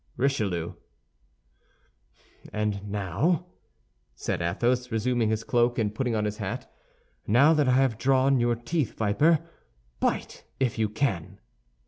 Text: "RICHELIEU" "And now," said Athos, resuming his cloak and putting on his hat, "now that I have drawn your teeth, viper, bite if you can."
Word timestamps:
"RICHELIEU" 0.17 0.73
"And 2.51 2.89
now," 2.89 3.45
said 4.15 4.41
Athos, 4.41 4.91
resuming 4.91 5.29
his 5.29 5.43
cloak 5.43 5.77
and 5.77 5.93
putting 5.93 6.15
on 6.15 6.25
his 6.25 6.37
hat, 6.37 6.73
"now 7.27 7.53
that 7.53 7.67
I 7.67 7.73
have 7.73 7.99
drawn 7.99 8.39
your 8.39 8.55
teeth, 8.55 8.93
viper, 8.97 9.47
bite 9.99 10.43
if 10.59 10.79
you 10.79 10.89
can." 10.89 11.37